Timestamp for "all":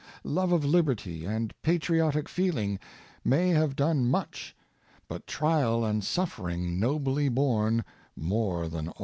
8.89-8.95